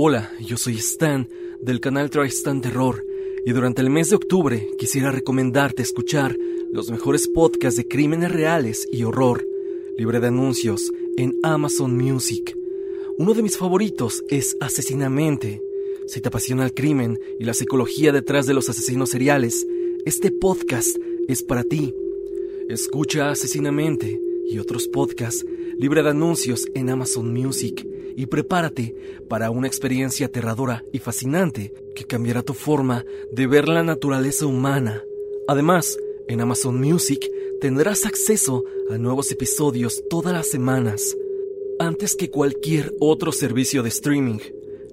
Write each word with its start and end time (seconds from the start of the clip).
Hola, 0.00 0.30
yo 0.38 0.56
soy 0.56 0.74
Stan 0.74 1.28
del 1.60 1.80
canal 1.80 2.08
Tristan 2.08 2.60
Terror 2.60 3.04
y 3.44 3.50
durante 3.50 3.82
el 3.82 3.90
mes 3.90 4.10
de 4.10 4.14
octubre 4.14 4.68
quisiera 4.78 5.10
recomendarte 5.10 5.82
escuchar 5.82 6.36
los 6.72 6.88
mejores 6.88 7.26
podcasts 7.26 7.76
de 7.76 7.88
crímenes 7.88 8.30
reales 8.30 8.86
y 8.92 9.02
horror, 9.02 9.44
libre 9.96 10.20
de 10.20 10.28
anuncios, 10.28 10.92
en 11.16 11.34
Amazon 11.42 11.96
Music. 11.96 12.56
Uno 13.18 13.34
de 13.34 13.42
mis 13.42 13.56
favoritos 13.56 14.22
es 14.28 14.56
Asesinamente. 14.60 15.60
Si 16.06 16.20
te 16.20 16.28
apasiona 16.28 16.64
el 16.64 16.74
crimen 16.74 17.18
y 17.40 17.42
la 17.42 17.52
psicología 17.52 18.12
detrás 18.12 18.46
de 18.46 18.54
los 18.54 18.68
asesinos 18.68 19.10
seriales, 19.10 19.66
este 20.04 20.30
podcast 20.30 20.96
es 21.26 21.42
para 21.42 21.64
ti. 21.64 21.92
Escucha 22.68 23.30
Asesinamente 23.30 24.20
y 24.48 24.60
otros 24.60 24.86
podcasts 24.86 25.44
libre 25.76 26.04
de 26.04 26.10
anuncios 26.10 26.68
en 26.74 26.88
Amazon 26.88 27.32
Music 27.32 27.84
y 28.18 28.26
prepárate 28.26 28.96
para 29.28 29.52
una 29.52 29.68
experiencia 29.68 30.26
aterradora 30.26 30.82
y 30.92 30.98
fascinante 30.98 31.72
que 31.94 32.04
cambiará 32.04 32.42
tu 32.42 32.52
forma 32.52 33.04
de 33.30 33.46
ver 33.46 33.68
la 33.68 33.84
naturaleza 33.84 34.44
humana. 34.44 35.04
Además, 35.46 35.96
en 36.26 36.40
Amazon 36.40 36.80
Music 36.80 37.30
tendrás 37.60 38.06
acceso 38.06 38.64
a 38.90 38.98
nuevos 38.98 39.30
episodios 39.30 40.02
todas 40.10 40.32
las 40.32 40.48
semanas, 40.48 41.16
antes 41.78 42.16
que 42.16 42.28
cualquier 42.28 42.92
otro 42.98 43.30
servicio 43.30 43.84
de 43.84 43.90
streaming. 43.90 44.40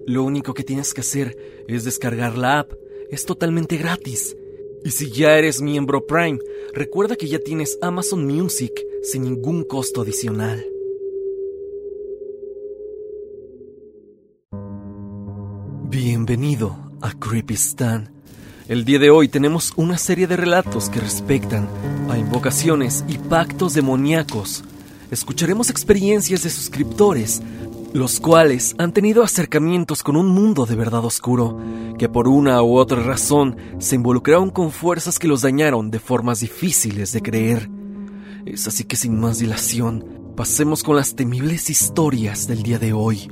Lo 0.06 0.22
único 0.22 0.54
que 0.54 0.64
tienes 0.64 0.94
que 0.94 1.02
hacer 1.02 1.36
es 1.68 1.84
descargar 1.84 2.38
la 2.38 2.60
app, 2.60 2.74
es 3.10 3.26
totalmente 3.26 3.78
gratis. 3.78 4.38
Y 4.84 4.92
si 4.92 5.10
ya 5.10 5.36
eres 5.40 5.62
miembro 5.62 6.06
Prime, 6.06 6.38
recuerda 6.76 7.16
que 7.16 7.28
ya 7.28 7.40
tienes 7.40 7.80
Amazon 7.82 8.24
Music 8.28 8.86
sin 9.02 9.24
ningún 9.24 9.64
costo 9.64 10.02
adicional. 10.02 10.64
Bienvenido 15.96 16.76
a 17.00 17.14
Creepy 17.14 17.54
Stan. 17.54 18.12
El 18.68 18.84
día 18.84 19.00
de 19.00 19.10
hoy 19.12 19.30
tenemos 19.30 19.72
una 19.78 19.98
serie 19.98 20.28
de 20.28 20.36
relatos 20.36 20.90
que 20.90 21.00
respectan 21.00 21.70
a 22.10 22.18
invocaciones 22.18 23.06
y 23.08 23.18
pactos 23.18 23.76
demoníacos. 23.76 24.66
Escucharemos 25.10 25.70
experiencias 25.70 26.44
de 26.44 26.50
suscriptores, 26.50 27.42
los 27.94 28.20
cuales 28.20 28.76
han 28.78 28.92
tenido 28.92 29.24
acercamientos 29.24 30.04
con 30.04 30.18
un 30.18 30.28
mundo 30.28 30.66
de 30.66 30.76
verdad 30.76 31.06
oscuro, 31.06 31.58
que 31.98 32.10
por 32.10 32.28
una 32.28 32.62
u 32.62 32.76
otra 32.76 33.02
razón 33.02 33.56
se 33.80 33.96
involucraron 33.96 34.50
con 34.50 34.72
fuerzas 34.72 35.18
que 35.18 35.30
los 35.30 35.44
dañaron 35.44 35.92
de 35.92 36.00
formas 36.00 36.42
difíciles 36.42 37.14
de 37.14 37.22
creer. 37.22 37.70
Es 38.46 38.68
así 38.68 38.84
que 38.84 38.98
sin 38.98 39.18
más 39.18 39.40
dilación, 39.40 40.34
pasemos 40.36 40.84
con 40.84 40.98
las 40.98 41.16
temibles 41.16 41.70
historias 41.70 42.48
del 42.48 42.64
día 42.64 42.80
de 42.80 42.92
hoy. 42.92 43.30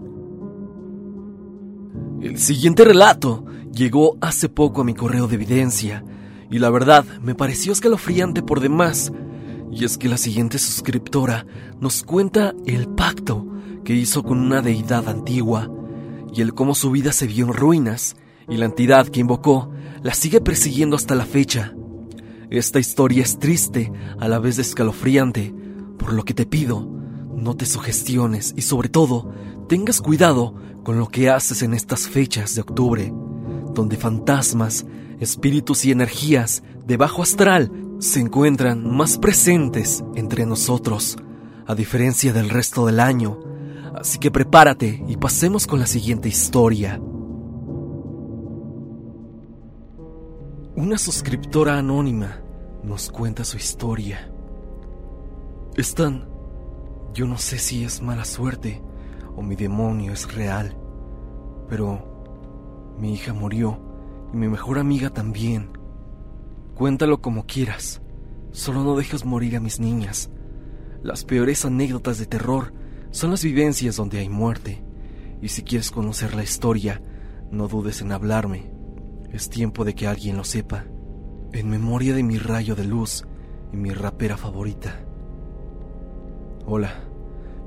El 2.23 2.39
siguiente 2.39 2.85
relato 2.85 3.43
llegó 3.73 4.17
hace 4.21 4.47
poco 4.47 4.79
a 4.79 4.83
mi 4.85 4.93
correo 4.93 5.27
de 5.27 5.35
evidencia 5.35 6.05
y 6.49 6.57
la 6.57 6.69
verdad 6.69 7.03
me 7.21 7.35
pareció 7.35 7.73
escalofriante 7.73 8.41
por 8.41 8.61
demás. 8.61 9.11
Y 9.73 9.83
es 9.83 9.97
que 9.97 10.07
la 10.07 10.15
siguiente 10.15 10.57
suscriptora 10.57 11.45
nos 11.81 12.01
cuenta 12.03 12.53
el 12.65 12.87
pacto 12.87 13.45
que 13.83 13.93
hizo 13.93 14.23
con 14.23 14.39
una 14.39 14.61
deidad 14.61 15.09
antigua 15.09 15.69
y 16.33 16.39
el 16.39 16.53
cómo 16.53 16.75
su 16.75 16.91
vida 16.91 17.11
se 17.11 17.27
vio 17.27 17.47
en 17.47 17.53
ruinas 17.53 18.15
y 18.47 18.55
la 18.55 18.65
entidad 18.67 19.07
que 19.07 19.19
invocó 19.19 19.69
la 20.01 20.13
sigue 20.13 20.39
persiguiendo 20.39 20.95
hasta 20.95 21.15
la 21.15 21.25
fecha. 21.25 21.73
Esta 22.49 22.79
historia 22.79 23.23
es 23.23 23.37
triste 23.37 23.91
a 24.17 24.29
la 24.29 24.39
vez 24.39 24.59
escalofriante, 24.59 25.53
por 25.97 26.13
lo 26.13 26.23
que 26.23 26.33
te 26.33 26.45
pido, 26.45 26.89
no 27.35 27.55
te 27.55 27.65
sugestiones 27.65 28.53
y 28.55 28.61
sobre 28.61 28.89
todo, 28.89 29.31
tengas 29.67 30.01
cuidado 30.01 30.55
con 30.83 30.99
lo 30.99 31.07
que 31.07 31.29
haces 31.29 31.61
en 31.61 31.73
estas 31.73 32.07
fechas 32.07 32.55
de 32.55 32.61
octubre, 32.61 33.13
donde 33.73 33.97
fantasmas, 33.97 34.85
espíritus 35.19 35.85
y 35.85 35.91
energías 35.91 36.63
de 36.85 36.97
bajo 36.97 37.21
astral 37.21 37.71
se 37.99 38.19
encuentran 38.19 38.89
más 38.89 39.17
presentes 39.17 40.03
entre 40.15 40.45
nosotros, 40.45 41.17
a 41.65 41.75
diferencia 41.75 42.33
del 42.33 42.49
resto 42.49 42.85
del 42.85 42.99
año. 42.99 43.39
Así 43.95 44.19
que 44.19 44.31
prepárate 44.31 45.03
y 45.07 45.17
pasemos 45.17 45.67
con 45.67 45.79
la 45.79 45.87
siguiente 45.87 46.27
historia. 46.27 46.99
Una 50.75 50.97
suscriptora 50.97 51.77
anónima 51.77 52.41
nos 52.83 53.09
cuenta 53.09 53.45
su 53.45 53.57
historia. 53.57 54.29
Están... 55.77 56.32
Yo 57.13 57.27
no 57.27 57.37
sé 57.37 57.59
si 57.59 57.83
es 57.83 58.01
mala 58.01 58.25
suerte 58.25 58.81
o 59.35 59.43
mi 59.43 59.55
demonio 59.55 60.13
es 60.13 60.33
real. 60.33 60.75
Pero 61.69 62.95
mi 62.97 63.13
hija 63.13 63.33
murió 63.33 63.79
y 64.33 64.37
mi 64.37 64.47
mejor 64.47 64.79
amiga 64.79 65.11
también. 65.11 65.69
Cuéntalo 66.73 67.21
como 67.21 67.45
quieras, 67.45 68.01
solo 68.51 68.83
no 68.83 68.95
dejes 68.95 69.25
morir 69.25 69.55
a 69.55 69.59
mis 69.59 69.79
niñas. 69.79 70.31
Las 71.03 71.23
peores 71.23 71.65
anécdotas 71.65 72.17
de 72.17 72.25
terror 72.25 72.73
son 73.11 73.29
las 73.29 73.43
vivencias 73.43 73.95
donde 73.95 74.17
hay 74.17 74.29
muerte. 74.29 74.83
Y 75.39 75.49
si 75.49 75.61
quieres 75.61 75.91
conocer 75.91 76.33
la 76.33 76.41
historia, 76.41 76.99
no 77.51 77.67
dudes 77.67 78.01
en 78.01 78.11
hablarme. 78.11 78.71
Es 79.31 79.49
tiempo 79.49 79.85
de 79.85 79.93
que 79.93 80.07
alguien 80.07 80.37
lo 80.37 80.43
sepa. 80.43 80.85
En 81.51 81.69
memoria 81.69 82.15
de 82.15 82.23
mi 82.23 82.39
rayo 82.39 82.75
de 82.75 82.85
luz 82.85 83.23
y 83.71 83.77
mi 83.77 83.91
rapera 83.91 84.35
favorita. 84.35 85.05
Hola. 86.65 86.93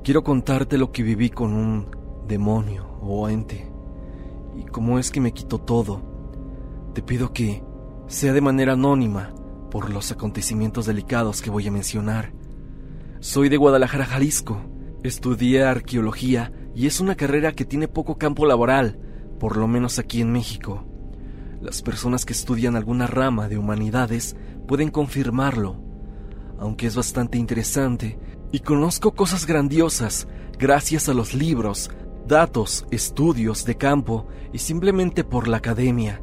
Quiero 0.03 0.23
contarte 0.23 0.75
lo 0.79 0.91
que 0.91 1.03
viví 1.03 1.29
con 1.29 1.53
un 1.53 1.87
demonio 2.27 2.97
o 2.99 3.29
ente 3.29 3.71
y 4.57 4.63
cómo 4.63 4.97
es 4.97 5.11
que 5.11 5.21
me 5.21 5.33
quitó 5.33 5.59
todo. 5.59 6.01
Te 6.95 7.03
pido 7.03 7.31
que 7.31 7.63
sea 8.07 8.33
de 8.33 8.41
manera 8.41 8.73
anónima 8.73 9.35
por 9.69 9.91
los 9.91 10.11
acontecimientos 10.11 10.87
delicados 10.87 11.43
que 11.43 11.51
voy 11.51 11.67
a 11.67 11.71
mencionar. 11.71 12.33
Soy 13.19 13.49
de 13.49 13.57
Guadalajara, 13.57 14.05
Jalisco. 14.05 14.61
Estudié 15.03 15.63
arqueología 15.63 16.51
y 16.73 16.87
es 16.87 16.99
una 16.99 17.13
carrera 17.13 17.51
que 17.51 17.65
tiene 17.65 17.87
poco 17.87 18.17
campo 18.17 18.47
laboral, 18.47 18.99
por 19.39 19.57
lo 19.57 19.67
menos 19.67 19.99
aquí 19.99 20.21
en 20.21 20.31
México. 20.31 20.85
Las 21.61 21.83
personas 21.83 22.25
que 22.25 22.33
estudian 22.33 22.75
alguna 22.75 23.05
rama 23.05 23.47
de 23.47 23.59
humanidades 23.59 24.35
pueden 24.67 24.89
confirmarlo, 24.89 25.86
aunque 26.59 26.87
es 26.87 26.95
bastante 26.95 27.37
interesante 27.37 28.19
y 28.51 28.59
conozco 28.59 29.13
cosas 29.13 29.45
grandiosas 29.45 30.27
gracias 30.57 31.09
a 31.09 31.13
los 31.13 31.33
libros, 31.33 31.91
datos, 32.27 32.85
estudios 32.91 33.65
de 33.65 33.77
campo 33.77 34.27
y 34.53 34.59
simplemente 34.59 35.23
por 35.23 35.47
la 35.47 35.57
academia. 35.57 36.21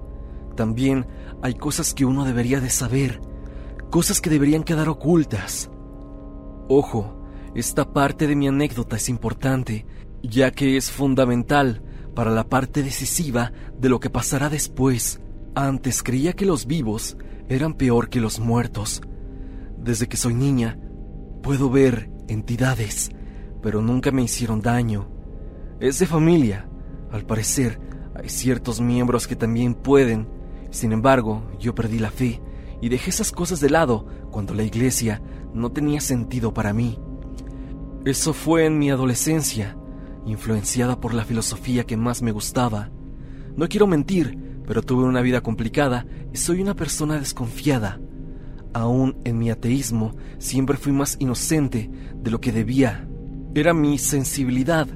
También 0.57 1.07
hay 1.43 1.55
cosas 1.55 1.95
que 1.95 2.05
uno 2.05 2.25
debería 2.25 2.61
de 2.61 2.71
saber, 2.71 3.21
cosas 3.91 4.21
que 4.21 4.31
deberían 4.31 4.65
quedar 4.65 4.89
ocultas. 4.89 5.71
Ojo, 6.69 7.27
esta 7.55 7.93
parte 7.93 8.27
de 8.27 8.37
mi 8.37 8.49
anécdota 8.49 8.97
es 8.97 9.09
importante, 9.09 9.87
ya 10.23 10.51
que 10.51 10.77
es 10.77 10.91
fundamental 10.91 11.83
para 12.15 12.31
la 12.31 12.49
parte 12.49 12.83
decisiva 12.83 13.53
de 13.79 13.89
lo 13.89 14.01
que 14.01 14.11
pasará 14.11 14.49
después. 14.49 15.21
Antes 15.55 16.03
creía 16.03 16.33
que 16.33 16.47
los 16.47 16.67
vivos 16.67 17.17
eran 17.49 17.75
peor 17.75 18.09
que 18.09 18.21
los 18.21 18.41
muertos. 18.41 19.03
Desde 19.85 20.09
que 20.09 20.17
soy 20.17 20.33
niña, 20.33 20.79
puedo 21.43 21.69
ver 21.69 22.11
entidades, 22.27 23.11
pero 23.63 23.83
nunca 23.83 24.11
me 24.13 24.23
hicieron 24.23 24.63
daño. 24.63 25.11
Es 25.79 25.99
de 25.99 26.07
familia. 26.07 26.71
Al 27.13 27.27
parecer, 27.27 27.79
hay 28.15 28.31
ciertos 28.31 28.81
miembros 28.81 29.27
que 29.27 29.37
también 29.37 29.75
pueden. 29.75 30.27
Sin 30.71 30.93
embargo, 30.93 31.43
yo 31.61 31.75
perdí 31.75 31.99
la 31.99 32.11
fe 32.11 32.41
y 32.81 32.89
dejé 32.89 33.11
esas 33.11 33.31
cosas 33.31 33.61
de 33.61 33.69
lado 33.69 34.07
cuando 34.31 34.55
la 34.55 34.63
iglesia 34.63 35.21
no 35.53 35.71
tenía 35.71 36.01
sentido 36.01 36.55
para 36.55 36.73
mí. 36.73 36.99
Eso 38.07 38.33
fue 38.33 38.65
en 38.65 38.79
mi 38.79 38.91
adolescencia, 38.91 39.77
influenciada 40.25 40.99
por 40.99 41.13
la 41.13 41.27
filosofía 41.27 41.85
que 41.85 41.99
más 41.99 42.23
me 42.23 42.33
gustaba. 42.33 42.91
No 43.55 43.69
quiero 43.69 43.87
mentir, 43.87 44.63
pero 44.67 44.81
tuve 44.81 45.05
una 45.05 45.21
vida 45.21 45.43
complicada 45.43 46.07
y 46.33 46.39
soy 46.39 46.63
una 46.63 46.75
persona 46.75 47.19
desconfiada. 47.19 48.01
Aún 48.75 49.17
en 49.25 49.39
mi 49.39 49.51
ateísmo, 49.51 50.17
siempre 50.39 50.77
fui 50.77 50.93
más 50.93 51.17
inocente 51.21 51.89
de 52.17 52.31
lo 52.33 52.41
que 52.41 52.51
debía. 52.51 53.09
Era 53.55 53.73
mi 53.73 53.99
sensibilidad. 53.99 54.89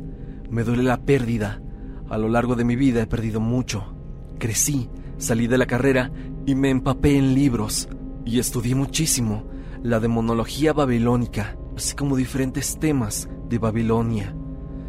Me 0.51 0.65
duele 0.65 0.83
la 0.83 1.03
pérdida. 1.03 1.63
A 2.11 2.19
lo 2.19 2.29
largo 2.29 2.57
de 2.57 2.65
mi 2.65 2.75
vida 2.75 3.01
he 3.01 3.07
perdido 3.07 3.39
mucho. 3.39 3.95
Crecí, 4.39 4.91
salí 5.17 5.47
de 5.47 5.59
la 5.59 5.67
carrera 5.67 6.11
y 6.45 6.57
me 6.57 6.71
empapé 6.71 7.17
en 7.17 7.37
libros. 7.37 7.89
Y 8.25 8.41
estudié 8.41 8.75
muchísimo 8.75 9.45
la 9.85 10.01
demonología 10.01 10.73
babilónica, 10.73 11.57
así 11.77 11.95
como 11.95 12.17
diferentes 12.17 12.81
temas 12.81 13.29
de 13.49 13.59
Babilonia, 13.59 14.35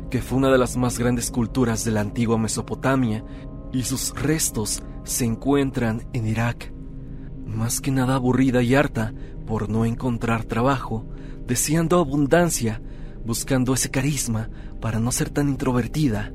que 0.10 0.20
fue 0.20 0.40
una 0.40 0.50
de 0.50 0.58
las 0.58 0.78
más 0.78 0.98
grandes 0.98 1.30
culturas 1.30 1.86
de 1.86 1.92
la 1.92 2.02
antigua 2.02 2.40
Mesopotamia, 2.40 3.24
y 3.72 3.84
sus 3.84 4.16
restos 4.20 4.82
se 5.04 5.26
encuentran 5.26 6.08
en 6.12 6.26
Irak 6.26 6.74
más 7.50 7.82
que 7.82 7.92
nada 7.92 8.16
aburrida 8.16 8.62
y 8.62 8.76
harta 8.76 9.14
por 9.46 9.70
no 9.70 9.86
encontrar 9.86 10.46
trabajo, 10.46 11.06
deseando 11.46 12.00
abundancia, 12.00 12.82
buscando 13.26 13.74
ese 13.74 13.90
carisma 13.90 14.50
para 14.80 15.00
no 15.00 15.12
ser 15.12 15.30
tan 15.30 15.50
introvertida, 15.50 16.32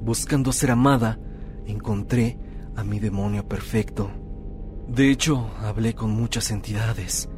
buscando 0.00 0.52
ser 0.52 0.70
amada, 0.70 1.18
encontré 1.66 2.38
a 2.76 2.84
mi 2.84 3.00
demonio 3.00 3.46
perfecto. 3.46 4.10
De 4.88 5.10
hecho, 5.10 5.50
hablé 5.60 5.94
con 5.94 6.10
muchas 6.10 6.50
entidades, 6.50 7.28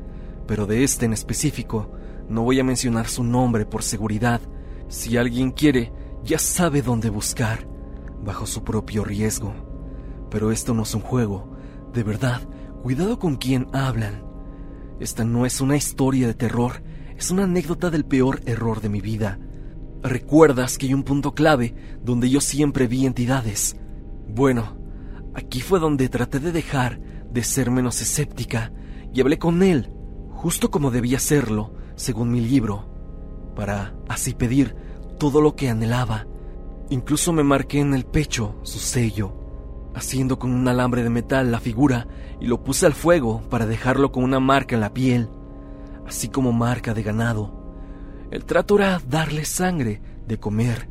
pero 0.47 0.67
de 0.67 0.85
este 0.85 1.07
en 1.07 1.13
específico 1.13 1.93
no 2.29 2.43
voy 2.43 2.61
a 2.61 2.65
mencionar 2.65 3.09
su 3.09 3.25
nombre 3.25 3.67
por 3.67 3.83
seguridad. 3.83 4.41
Si 4.89 5.17
alguien 5.17 5.51
quiere, 5.51 5.93
ya 6.25 6.39
sabe 6.39 6.83
dónde 6.83 7.11
buscar, 7.11 7.67
bajo 8.23 8.47
su 8.47 8.65
propio 8.65 9.05
riesgo. 9.05 9.55
Pero 10.31 10.53
esto 10.53 10.75
no 10.75 10.83
es 10.83 10.95
un 10.95 11.03
juego, 11.03 11.53
de 11.93 12.03
verdad, 12.03 12.41
cuidado 12.85 13.19
con 13.19 13.37
quien 13.37 13.67
hablan. 13.73 14.23
Esta 15.01 15.25
no 15.25 15.47
es 15.47 15.63
una 15.63 15.75
historia 15.75 16.27
de 16.27 16.35
terror, 16.35 16.83
es 17.17 17.31
una 17.31 17.45
anécdota 17.45 17.89
del 17.89 18.05
peor 18.05 18.43
error 18.45 18.83
de 18.83 18.91
mi 18.91 19.01
vida. 19.01 19.39
¿Recuerdas 20.03 20.77
que 20.77 20.85
hay 20.85 20.93
un 20.93 21.03
punto 21.03 21.35
clave 21.35 21.75
donde 22.03 22.29
yo 22.29 22.43
siempre 22.43 22.87
vi 22.87 23.07
entidades? 23.07 23.75
Bueno, 24.29 24.77
aquí 25.33 25.63
fue 25.63 25.81
donde 25.81 26.11
traté 26.11 26.41
de 26.41 26.53
dejar 26.53 27.01
de 27.01 27.43
ser 27.43 27.71
menos 27.71 28.03
escéptica 28.03 28.71
y 29.15 29.23
hablé 29.23 29.39
con 29.39 29.63
él, 29.63 29.91
justo 30.29 30.71
como 30.71 30.91
debía 30.91 31.17
hacerlo, 31.17 31.73
según 31.95 32.31
mi 32.31 32.43
libro, 32.43 32.91
para 33.57 33.95
así 34.11 34.35
pedir 34.35 34.77
todo 35.19 35.41
lo 35.41 35.57
que 35.57 35.71
anhelaba. 35.71 36.27
Incluso 36.91 37.33
me 37.33 37.45
marqué 37.45 37.81
en 37.81 37.95
el 37.95 38.05
pecho 38.05 38.57
su 38.63 38.79
sello, 38.79 39.44
haciendo 39.95 40.39
con 40.39 40.53
un 40.53 40.67
alambre 40.69 41.03
de 41.03 41.11
metal 41.11 41.51
la 41.51 41.61
figura 41.61 42.07
y 42.41 42.47
lo 42.47 42.63
puse 42.63 42.87
al 42.87 42.95
fuego 42.95 43.43
para 43.49 43.67
dejarlo 43.67 44.13
con 44.13 44.25
una 44.25 44.41
marca 44.41 44.75
en 44.75 44.81
la 44.81 44.93
piel, 44.93 45.29
así 46.07 46.29
como 46.29 46.53
marca 46.53 46.95
de 46.95 47.03
ganado. 47.03 47.65
El 48.31 48.45
trato 48.45 48.77
era 48.77 49.01
darle 49.09 49.45
sangre 49.45 50.03
de 50.27 50.39
comer. 50.39 50.89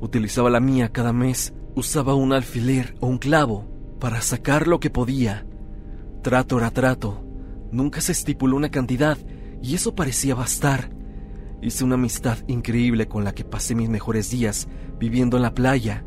Utilizaba 0.00 0.50
la 0.50 0.60
mía 0.60 0.90
cada 0.90 1.12
mes, 1.12 1.52
usaba 1.74 2.14
un 2.14 2.32
alfiler 2.32 2.94
o 3.00 3.06
un 3.06 3.18
clavo 3.18 3.68
para 4.00 4.20
sacar 4.20 4.66
lo 4.66 4.80
que 4.80 4.90
podía. 4.90 5.46
Trato 6.22 6.58
era 6.58 6.70
trato. 6.70 7.24
Nunca 7.70 8.00
se 8.00 8.12
estipuló 8.12 8.56
una 8.56 8.70
cantidad 8.70 9.18
y 9.62 9.74
eso 9.74 9.94
parecía 9.94 10.34
bastar. 10.34 10.90
Hice 11.60 11.84
una 11.84 11.94
amistad 11.94 12.38
increíble 12.48 13.06
con 13.06 13.22
la 13.22 13.32
que 13.34 13.44
pasé 13.44 13.74
mis 13.74 13.88
mejores 13.88 14.30
días 14.30 14.66
viviendo 14.98 15.36
en 15.36 15.42
la 15.42 15.54
playa. 15.54 16.04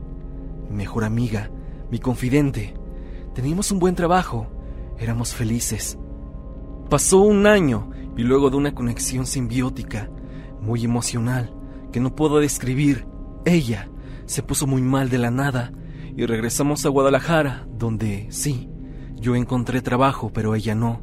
Mi 0.69 0.77
mejor 0.77 1.05
amiga, 1.05 1.49
mi 1.91 1.99
confidente. 1.99 2.73
Teníamos 3.33 3.71
un 3.71 3.79
buen 3.79 3.95
trabajo, 3.95 4.47
éramos 4.97 5.33
felices. 5.33 5.97
Pasó 6.89 7.19
un 7.21 7.47
año 7.47 7.89
y 8.17 8.23
luego 8.23 8.49
de 8.49 8.57
una 8.57 8.75
conexión 8.75 9.25
simbiótica, 9.25 10.09
muy 10.61 10.83
emocional, 10.85 11.53
que 11.91 11.99
no 11.99 12.15
puedo 12.15 12.39
describir. 12.39 13.05
Ella 13.45 13.89
se 14.25 14.43
puso 14.43 14.67
muy 14.67 14.81
mal 14.81 15.09
de 15.09 15.17
la 15.17 15.31
nada 15.31 15.71
y 16.15 16.25
regresamos 16.25 16.85
a 16.85 16.89
Guadalajara, 16.89 17.67
donde 17.77 18.27
sí, 18.29 18.69
yo 19.15 19.35
encontré 19.35 19.81
trabajo, 19.81 20.31
pero 20.33 20.55
ella 20.55 20.75
no. 20.75 21.01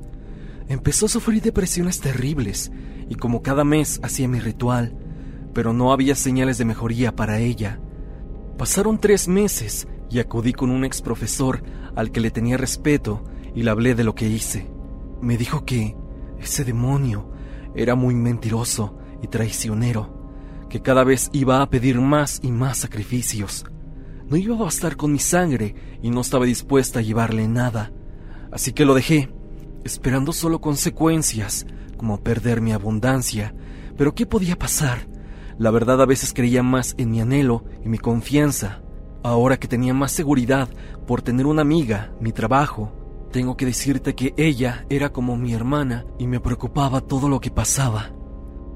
Empezó 0.68 1.06
a 1.06 1.10
sufrir 1.10 1.42
depresiones 1.42 2.00
terribles 2.00 2.72
y 3.08 3.14
como 3.14 3.42
cada 3.42 3.64
mes 3.64 4.00
hacía 4.02 4.28
mi 4.28 4.40
ritual, 4.40 4.96
pero 5.52 5.72
no 5.72 5.92
había 5.92 6.14
señales 6.14 6.56
de 6.58 6.64
mejoría 6.64 7.14
para 7.14 7.38
ella. 7.38 7.78
Pasaron 8.56 8.98
tres 8.98 9.28
meses 9.28 9.86
y 10.12 10.20
acudí 10.20 10.52
con 10.52 10.70
un 10.70 10.84
ex 10.84 11.00
profesor 11.00 11.62
al 11.96 12.12
que 12.12 12.20
le 12.20 12.30
tenía 12.30 12.58
respeto 12.58 13.24
y 13.54 13.62
le 13.62 13.70
hablé 13.70 13.94
de 13.94 14.04
lo 14.04 14.14
que 14.14 14.28
hice. 14.28 14.70
Me 15.22 15.38
dijo 15.38 15.64
que 15.64 15.96
ese 16.38 16.64
demonio 16.64 17.30
era 17.74 17.94
muy 17.94 18.14
mentiroso 18.14 18.98
y 19.22 19.28
traicionero, 19.28 20.66
que 20.68 20.82
cada 20.82 21.02
vez 21.04 21.30
iba 21.32 21.62
a 21.62 21.70
pedir 21.70 21.98
más 22.00 22.40
y 22.42 22.50
más 22.50 22.78
sacrificios. 22.78 23.64
No 24.28 24.36
iba 24.36 24.54
a 24.54 24.64
bastar 24.64 24.96
con 24.96 25.12
mi 25.12 25.18
sangre 25.18 25.74
y 26.02 26.10
no 26.10 26.20
estaba 26.20 26.44
dispuesta 26.44 26.98
a 26.98 27.02
llevarle 27.02 27.48
nada. 27.48 27.92
Así 28.50 28.72
que 28.72 28.84
lo 28.84 28.94
dejé, 28.94 29.30
esperando 29.84 30.34
solo 30.34 30.60
consecuencias, 30.60 31.66
como 31.96 32.22
perder 32.22 32.60
mi 32.60 32.72
abundancia. 32.72 33.54
Pero 33.96 34.14
¿qué 34.14 34.26
podía 34.26 34.58
pasar? 34.58 35.08
La 35.58 35.70
verdad 35.70 36.02
a 36.02 36.06
veces 36.06 36.34
creía 36.34 36.62
más 36.62 36.94
en 36.98 37.10
mi 37.10 37.20
anhelo 37.20 37.64
y 37.82 37.88
mi 37.88 37.98
confianza. 37.98 38.82
Ahora 39.22 39.58
que 39.58 39.68
tenía 39.68 39.94
más 39.94 40.12
seguridad 40.12 40.68
por 41.06 41.22
tener 41.22 41.46
una 41.46 41.62
amiga, 41.62 42.12
mi 42.20 42.32
trabajo, 42.32 42.92
tengo 43.30 43.56
que 43.56 43.66
decirte 43.66 44.14
que 44.14 44.34
ella 44.36 44.84
era 44.90 45.12
como 45.12 45.36
mi 45.36 45.54
hermana 45.54 46.04
y 46.18 46.26
me 46.26 46.40
preocupaba 46.40 47.00
todo 47.00 47.28
lo 47.28 47.40
que 47.40 47.50
pasaba. 47.50 48.10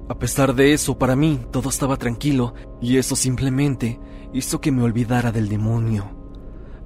A 0.09 0.19
pesar 0.19 0.55
de 0.55 0.73
eso, 0.73 0.99
para 0.99 1.17
mí 1.17 1.41
todo 1.51 1.69
estaba 1.69 1.97
tranquilo 1.97 2.55
y 2.81 2.97
eso 2.97 3.17
simplemente 3.17 3.99
hizo 4.33 4.61
que 4.61 4.71
me 4.71 4.83
olvidara 4.83 5.33
del 5.33 5.49
demonio. 5.49 6.17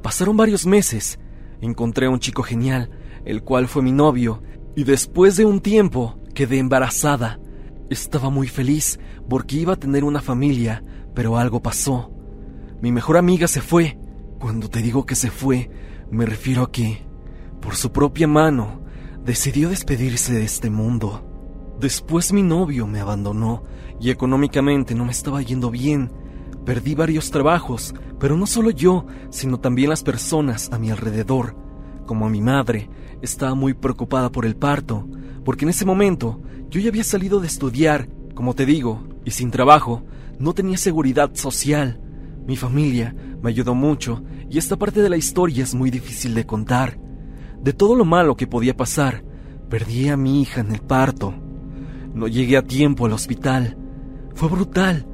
Pasaron 0.03 0.39
varios 0.39 0.65
meses, 0.65 1.19
encontré 1.61 2.07
a 2.07 2.11
un 2.11 2.19
chico 2.19 2.43
genial, 2.43 2.91
el 3.27 3.43
cual 3.43 3.69
fue 3.69 3.83
mi 3.83 3.93
novio, 3.93 4.43
y 4.75 4.85
después 4.85 5.37
de 5.37 5.45
un 5.45 5.61
tiempo 5.61 6.19
quedé 6.35 6.59
embarazada. 6.59 7.39
Estaba 7.91 8.31
muy 8.31 8.49
feliz 8.49 8.99
porque 9.29 9.57
iba 9.57 9.75
a 9.75 9.79
tener 9.79 10.05
una 10.05 10.23
familia, 10.23 10.83
pero 11.15 11.37
algo 11.37 11.61
pasó. 11.61 12.11
Mi 12.83 12.93
mejor 12.93 13.19
amiga 13.19 13.47
se 13.47 13.61
fue. 13.61 13.99
Cuando 14.39 14.71
te 14.71 14.81
digo 14.81 15.05
que 15.05 15.15
se 15.15 15.31
fue, 15.31 15.71
me 16.11 16.25
refiero 16.25 16.63
a 16.63 16.73
que, 16.73 17.05
por 17.61 17.77
su 17.77 17.93
propia 17.93 18.27
mano, 18.27 18.81
decidió 19.23 19.69
despedirse 19.69 20.33
de 20.33 20.45
este 20.45 20.71
mundo. 20.71 21.27
Después 21.79 22.33
mi 22.33 22.43
novio 22.43 22.87
me 22.87 23.01
abandonó 23.01 23.65
y 24.01 24.09
económicamente 24.09 24.95
no 24.95 25.05
me 25.05 25.13
estaba 25.13 25.43
yendo 25.43 25.71
bien. 25.71 26.11
Perdí 26.65 26.95
varios 26.95 27.31
trabajos, 27.31 27.95
pero 28.19 28.37
no 28.39 28.47
solo 28.47 28.71
yo, 28.71 29.07
sino 29.29 29.61
también 29.61 29.91
las 29.91 30.03
personas 30.03 30.71
a 30.73 30.79
mi 30.79 30.91
alrededor. 30.91 31.57
Como 32.07 32.31
mi 32.31 32.41
madre, 32.41 32.89
estaba 33.21 33.55
muy 33.55 33.75
preocupada 33.75 34.33
por 34.33 34.47
el 34.47 34.57
parto, 34.57 35.07
porque 35.45 35.67
en 35.67 35.71
ese 35.71 35.85
momento 35.85 36.41
yo 36.71 36.81
ya 36.81 36.89
había 36.89 37.05
salido 37.05 37.41
de 37.41 37.47
estudiar, 37.47 38.09
como 38.35 38.55
te 38.55 38.65
digo, 38.65 39.05
y 39.27 39.33
sin 39.33 39.51
trabajo, 39.51 40.03
no 40.39 40.55
tenía 40.55 40.79
seguridad 40.79 41.35
social. 41.35 42.01
Mi 42.51 42.57
familia 42.57 43.15
me 43.41 43.51
ayudó 43.51 43.77
mucho 43.77 44.25
y 44.51 44.59
esta 44.59 44.77
parte 44.77 45.03
de 45.03 45.09
la 45.09 45.17
historia 45.17 45.63
es 45.63 45.73
muy 45.73 45.89
difícil 45.89 46.35
de 46.35 46.47
contar. 46.47 46.99
De 47.63 47.73
todo 47.73 47.95
lo 47.95 48.05
malo 48.05 48.37
que 48.37 48.49
podía 48.49 48.77
pasar, 48.77 49.23
perdí 49.69 50.09
a 50.09 50.17
mi 50.17 50.43
hija 50.43 50.61
en 50.61 50.73
el 50.73 50.81
parto. 50.81 51.33
No 52.13 52.27
llegué 52.27 52.57
a 52.57 52.67
tiempo 52.67 53.07
al 53.07 53.13
hospital. 53.13 53.79
Fue 54.35 54.49
brutal. 54.49 55.07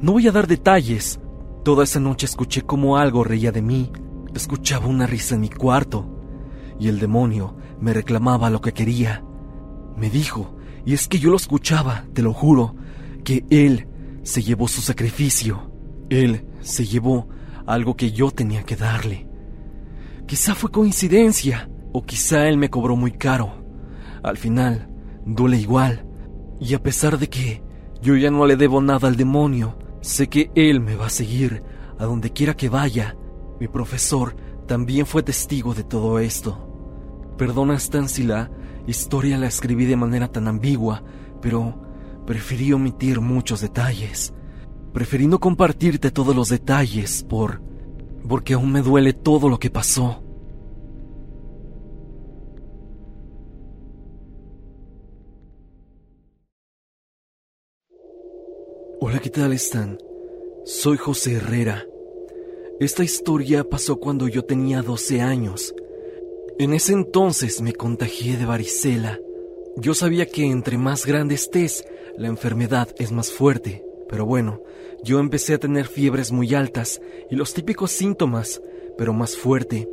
No 0.00 0.12
voy 0.12 0.28
a 0.28 0.30
dar 0.30 0.46
detalles. 0.46 1.18
Toda 1.64 1.82
esa 1.82 1.98
noche 1.98 2.26
escuché 2.26 2.62
como 2.62 2.96
algo 2.96 3.24
reía 3.24 3.50
de 3.50 3.62
mí. 3.62 3.90
Escuchaba 4.32 4.86
una 4.86 5.08
risa 5.08 5.34
en 5.34 5.40
mi 5.40 5.48
cuarto. 5.48 6.08
Y 6.78 6.86
el 6.86 7.00
demonio 7.00 7.56
me 7.80 7.94
reclamaba 7.94 8.48
lo 8.48 8.60
que 8.60 8.70
quería. 8.70 9.24
Me 9.96 10.08
dijo, 10.08 10.56
y 10.84 10.94
es 10.94 11.08
que 11.08 11.18
yo 11.18 11.30
lo 11.30 11.36
escuchaba, 11.36 12.04
te 12.12 12.22
lo 12.22 12.32
juro, 12.32 12.76
que 13.24 13.44
él 13.50 13.88
se 14.22 14.40
llevó 14.40 14.68
su 14.68 14.82
sacrificio. 14.82 15.72
Él 16.10 16.46
se 16.66 16.84
llevó 16.84 17.28
algo 17.66 17.96
que 17.96 18.12
yo 18.12 18.30
tenía 18.30 18.64
que 18.64 18.76
darle. 18.76 19.26
Quizá 20.26 20.54
fue 20.54 20.70
coincidencia, 20.70 21.70
o 21.92 22.02
quizá 22.02 22.48
él 22.48 22.58
me 22.58 22.70
cobró 22.70 22.96
muy 22.96 23.12
caro. 23.12 23.64
Al 24.22 24.36
final, 24.36 24.88
duele 25.24 25.58
igual. 25.58 26.06
Y 26.60 26.74
a 26.74 26.82
pesar 26.82 27.18
de 27.18 27.28
que 27.28 27.62
yo 28.02 28.16
ya 28.16 28.30
no 28.30 28.46
le 28.46 28.56
debo 28.56 28.80
nada 28.80 29.08
al 29.08 29.16
demonio, 29.16 29.78
sé 30.00 30.28
que 30.28 30.50
él 30.54 30.80
me 30.80 30.96
va 30.96 31.06
a 31.06 31.10
seguir 31.10 31.62
a 31.98 32.04
donde 32.04 32.32
quiera 32.32 32.54
que 32.54 32.68
vaya. 32.68 33.16
Mi 33.60 33.68
profesor 33.68 34.36
también 34.66 35.06
fue 35.06 35.22
testigo 35.22 35.74
de 35.74 35.84
todo 35.84 36.18
esto. 36.18 36.62
Perdona 37.38 37.74
Stan 37.74 38.08
si 38.08 38.24
la 38.24 38.50
historia 38.86 39.38
la 39.38 39.46
escribí 39.46 39.84
de 39.84 39.96
manera 39.96 40.28
tan 40.28 40.48
ambigua, 40.48 41.04
pero 41.40 41.80
preferí 42.26 42.72
omitir 42.72 43.20
muchos 43.20 43.60
detalles. 43.60 44.34
Preferí 44.96 45.26
no 45.26 45.38
compartirte 45.38 46.10
todos 46.10 46.34
los 46.34 46.48
detalles 46.48 47.22
por... 47.22 47.60
porque 48.26 48.54
aún 48.54 48.72
me 48.72 48.80
duele 48.80 49.12
todo 49.12 49.50
lo 49.50 49.58
que 49.58 49.68
pasó. 49.68 50.22
Hola, 59.02 59.18
¿qué 59.18 59.28
tal 59.28 59.52
están? 59.52 59.98
Soy 60.64 60.96
José 60.96 61.34
Herrera. 61.34 61.84
Esta 62.80 63.04
historia 63.04 63.68
pasó 63.68 64.00
cuando 64.00 64.28
yo 64.28 64.46
tenía 64.46 64.80
12 64.80 65.20
años. 65.20 65.74
En 66.58 66.72
ese 66.72 66.94
entonces 66.94 67.60
me 67.60 67.74
contagié 67.74 68.38
de 68.38 68.46
varicela. 68.46 69.20
Yo 69.76 69.92
sabía 69.92 70.24
que 70.24 70.46
entre 70.46 70.78
más 70.78 71.04
grande 71.04 71.34
estés, 71.34 71.84
la 72.16 72.28
enfermedad 72.28 72.88
es 72.98 73.12
más 73.12 73.30
fuerte. 73.30 73.85
Pero 74.08 74.26
bueno, 74.26 74.62
yo 75.02 75.18
empecé 75.18 75.54
a 75.54 75.58
tener 75.58 75.86
fiebres 75.86 76.32
muy 76.32 76.54
altas 76.54 77.00
y 77.30 77.36
los 77.36 77.54
típicos 77.54 77.90
síntomas, 77.90 78.62
pero 78.96 79.12
más 79.12 79.36
fuerte. 79.36 79.88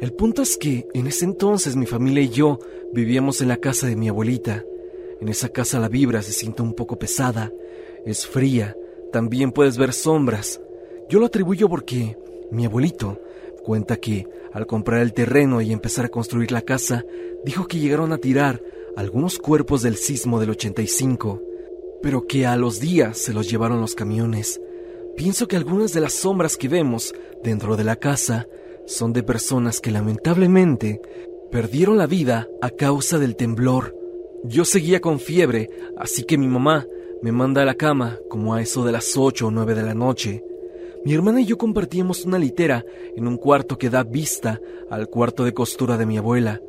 El 0.00 0.12
punto 0.12 0.42
es 0.42 0.56
que 0.56 0.86
en 0.94 1.06
ese 1.06 1.24
entonces 1.24 1.76
mi 1.76 1.86
familia 1.86 2.22
y 2.22 2.28
yo 2.28 2.58
vivíamos 2.92 3.40
en 3.40 3.48
la 3.48 3.56
casa 3.56 3.86
de 3.86 3.96
mi 3.96 4.08
abuelita. 4.08 4.64
En 5.20 5.28
esa 5.28 5.48
casa 5.48 5.78
la 5.78 5.88
vibra 5.88 6.22
se 6.22 6.32
siente 6.32 6.62
un 6.62 6.74
poco 6.74 6.98
pesada 6.98 7.52
es 8.04 8.26
fría, 8.26 8.76
también 9.12 9.52
puedes 9.52 9.78
ver 9.78 9.92
sombras. 9.92 10.60
Yo 11.08 11.18
lo 11.18 11.26
atribuyo 11.26 11.68
porque 11.68 12.16
mi 12.50 12.66
abuelito 12.66 13.20
cuenta 13.64 13.96
que 13.96 14.26
al 14.52 14.66
comprar 14.66 15.00
el 15.00 15.14
terreno 15.14 15.60
y 15.62 15.72
empezar 15.72 16.04
a 16.04 16.10
construir 16.10 16.52
la 16.52 16.62
casa, 16.62 17.04
dijo 17.44 17.66
que 17.66 17.78
llegaron 17.78 18.12
a 18.12 18.18
tirar 18.18 18.62
algunos 18.96 19.38
cuerpos 19.38 19.82
del 19.82 19.96
sismo 19.96 20.38
del 20.38 20.50
85, 20.50 21.42
pero 22.04 22.26
que 22.26 22.44
a 22.44 22.54
los 22.56 22.80
días 22.80 23.16
se 23.16 23.32
los 23.32 23.50
llevaron 23.50 23.80
los 23.80 23.94
camiones. 23.94 24.60
Pienso 25.16 25.48
que 25.48 25.56
algunas 25.56 25.94
de 25.94 26.02
las 26.02 26.12
sombras 26.12 26.58
que 26.58 26.68
vemos 26.68 27.14
dentro 27.42 27.78
de 27.78 27.84
la 27.84 27.96
casa 27.96 28.46
son 28.84 29.14
de 29.14 29.22
personas 29.22 29.80
que 29.80 29.90
lamentablemente 29.90 31.00
perdieron 31.50 31.96
la 31.96 32.06
vida 32.06 32.46
a 32.60 32.68
causa 32.68 33.18
del 33.18 33.36
temblor. 33.36 33.96
Yo 34.44 34.66
seguía 34.66 35.00
con 35.00 35.18
fiebre, 35.18 35.70
así 35.96 36.24
que 36.24 36.36
mi 36.36 36.46
mamá 36.46 36.86
me 37.22 37.32
manda 37.32 37.62
a 37.62 37.64
la 37.64 37.74
cama 37.74 38.18
como 38.28 38.52
a 38.52 38.60
eso 38.60 38.84
de 38.84 38.92
las 38.92 39.16
8 39.16 39.46
o 39.46 39.50
9 39.50 39.74
de 39.74 39.82
la 39.82 39.94
noche. 39.94 40.44
Mi 41.06 41.14
hermana 41.14 41.40
y 41.40 41.46
yo 41.46 41.56
compartíamos 41.56 42.26
una 42.26 42.38
litera 42.38 42.84
en 43.16 43.26
un 43.26 43.38
cuarto 43.38 43.78
que 43.78 43.88
da 43.88 44.02
vista 44.02 44.60
al 44.90 45.08
cuarto 45.08 45.42
de 45.42 45.54
costura 45.54 45.96
de 45.96 46.04
mi 46.04 46.18
abuela. 46.18 46.60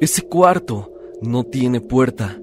Ese 0.00 0.22
cuarto 0.22 0.92
no 1.22 1.44
tiene 1.44 1.80
puerta. 1.80 2.40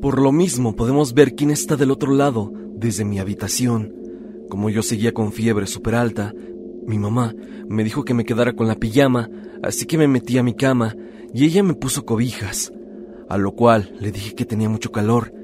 Por 0.00 0.18
lo 0.18 0.32
mismo 0.32 0.74
podemos 0.74 1.12
ver 1.12 1.34
quién 1.34 1.50
está 1.50 1.76
del 1.76 1.90
otro 1.90 2.14
lado 2.14 2.50
desde 2.74 3.04
mi 3.04 3.18
habitación. 3.18 3.94
Como 4.48 4.70
yo 4.70 4.82
seguía 4.82 5.12
con 5.12 5.30
fiebre 5.30 5.66
súper 5.66 5.94
alta, 5.94 6.32
mi 6.86 6.98
mamá 6.98 7.34
me 7.68 7.84
dijo 7.84 8.02
que 8.02 8.14
me 8.14 8.24
quedara 8.24 8.54
con 8.54 8.66
la 8.66 8.76
pijama, 8.76 9.28
así 9.62 9.84
que 9.84 9.98
me 9.98 10.08
metí 10.08 10.38
a 10.38 10.42
mi 10.42 10.54
cama 10.54 10.96
y 11.34 11.44
ella 11.44 11.62
me 11.62 11.74
puso 11.74 12.06
cobijas, 12.06 12.72
a 13.28 13.36
lo 13.36 13.52
cual 13.52 13.94
le 14.00 14.10
dije 14.10 14.34
que 14.34 14.46
tenía 14.46 14.70
mucho 14.70 14.90
calor. 14.90 15.34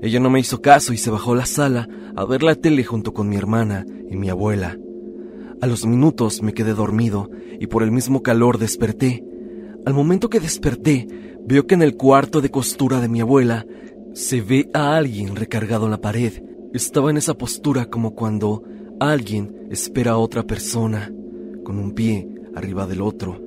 Ella 0.00 0.20
no 0.20 0.30
me 0.30 0.38
hizo 0.38 0.62
caso 0.62 0.92
y 0.92 0.96
se 0.96 1.10
bajó 1.10 1.32
a 1.32 1.36
la 1.36 1.46
sala 1.46 1.88
a 2.14 2.24
ver 2.24 2.44
la 2.44 2.54
tele 2.54 2.84
junto 2.84 3.12
con 3.12 3.28
mi 3.28 3.36
hermana 3.36 3.84
y 4.08 4.16
mi 4.16 4.28
abuela. 4.30 4.78
A 5.60 5.66
los 5.66 5.86
minutos 5.86 6.40
me 6.40 6.54
quedé 6.54 6.72
dormido 6.72 7.30
y 7.58 7.66
por 7.66 7.82
el 7.82 7.90
mismo 7.90 8.22
calor 8.22 8.58
desperté. 8.58 9.24
Al 9.84 9.92
momento 9.92 10.30
que 10.30 10.38
desperté, 10.38 11.08
veo 11.44 11.66
que 11.66 11.74
en 11.74 11.82
el 11.82 11.96
cuarto 11.96 12.40
de 12.40 12.50
costura 12.50 13.00
de 13.00 13.08
mi 13.08 13.20
abuela 13.20 13.66
se 14.14 14.40
ve 14.40 14.70
a 14.72 14.96
alguien 14.96 15.34
recargado 15.34 15.86
en 15.86 15.90
la 15.90 16.00
pared. 16.00 16.32
Estaba 16.72 17.10
en 17.10 17.16
esa 17.16 17.34
postura 17.34 17.86
como 17.86 18.14
cuando 18.14 18.62
alguien 19.00 19.66
espera 19.70 20.12
a 20.12 20.18
otra 20.18 20.44
persona, 20.44 21.12
con 21.64 21.78
un 21.78 21.92
pie 21.92 22.28
arriba 22.54 22.86
del 22.86 23.02
otro. 23.02 23.42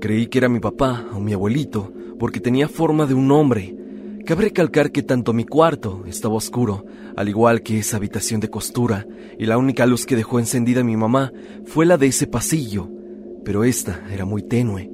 Creí 0.00 0.26
que 0.26 0.38
era 0.38 0.48
mi 0.48 0.58
papá 0.58 1.06
o 1.14 1.20
mi 1.20 1.32
abuelito, 1.32 1.92
porque 2.18 2.40
tenía 2.40 2.66
forma 2.66 3.06
de 3.06 3.14
un 3.14 3.30
hombre. 3.30 3.76
Cabe 4.26 4.44
recalcar 4.44 4.90
que 4.90 5.04
tanto 5.04 5.32
mi 5.32 5.44
cuarto 5.44 6.02
estaba 6.06 6.34
oscuro, 6.34 6.84
al 7.16 7.28
igual 7.28 7.62
que 7.62 7.78
esa 7.78 7.96
habitación 7.96 8.40
de 8.40 8.50
costura, 8.50 9.06
y 9.38 9.46
la 9.46 9.58
única 9.58 9.86
luz 9.86 10.06
que 10.06 10.16
dejó 10.16 10.40
encendida 10.40 10.82
mi 10.82 10.96
mamá 10.96 11.32
fue 11.64 11.86
la 11.86 11.96
de 11.96 12.08
ese 12.08 12.26
pasillo, 12.26 12.88
pero 13.44 13.62
esta 13.62 14.02
era 14.12 14.24
muy 14.24 14.42
tenue. 14.42 14.90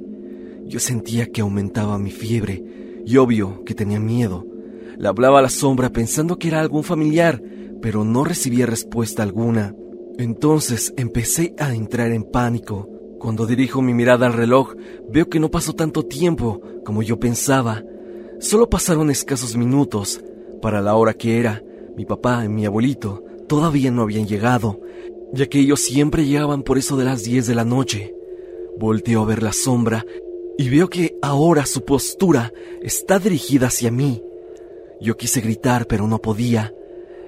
Yo 0.65 0.79
sentía 0.79 1.25
que 1.31 1.41
aumentaba 1.41 1.97
mi 1.97 2.11
fiebre, 2.11 2.63
y 3.03 3.17
obvio 3.17 3.63
que 3.65 3.73
tenía 3.73 3.99
miedo. 3.99 4.45
Le 4.97 5.07
hablaba 5.07 5.39
a 5.39 5.41
la 5.41 5.49
sombra 5.49 5.91
pensando 5.91 6.37
que 6.39 6.47
era 6.47 6.59
algún 6.59 6.83
familiar, 6.83 7.41
pero 7.81 8.03
no 8.03 8.23
recibía 8.23 8.65
respuesta 8.65 9.23
alguna. 9.23 9.75
Entonces 10.17 10.93
empecé 10.97 11.53
a 11.59 11.73
entrar 11.73 12.11
en 12.11 12.23
pánico. 12.23 12.89
Cuando 13.19 13.45
dirijo 13.45 13.81
mi 13.81 13.93
mirada 13.93 14.27
al 14.27 14.33
reloj, 14.33 14.75
veo 15.09 15.29
que 15.29 15.39
no 15.39 15.49
pasó 15.51 15.73
tanto 15.73 16.03
tiempo 16.03 16.61
como 16.85 17.03
yo 17.03 17.19
pensaba. 17.19 17.83
Solo 18.39 18.69
pasaron 18.69 19.09
escasos 19.09 19.55
minutos. 19.55 20.23
Para 20.61 20.81
la 20.81 20.95
hora 20.95 21.13
que 21.13 21.39
era, 21.39 21.63
mi 21.95 22.05
papá 22.05 22.45
y 22.45 22.49
mi 22.49 22.65
abuelito 22.65 23.23
todavía 23.47 23.91
no 23.91 24.01
habían 24.03 24.27
llegado, 24.27 24.79
ya 25.33 25.47
que 25.47 25.59
ellos 25.59 25.79
siempre 25.79 26.25
llegaban 26.25 26.63
por 26.63 26.77
eso 26.77 26.97
de 26.97 27.05
las 27.05 27.23
10 27.23 27.47
de 27.47 27.55
la 27.55 27.65
noche. 27.65 28.13
Volteo 28.79 29.21
a 29.21 29.25
ver 29.25 29.41
la 29.41 29.53
sombra 29.53 30.05
y 30.57 30.69
veo 30.69 30.89
que 30.89 31.17
ahora 31.21 31.65
su 31.65 31.85
postura 31.85 32.53
está 32.81 33.19
dirigida 33.19 33.67
hacia 33.67 33.91
mí. 33.91 34.21
Yo 34.99 35.17
quise 35.17 35.41
gritar, 35.41 35.87
pero 35.87 36.07
no 36.07 36.19
podía. 36.19 36.73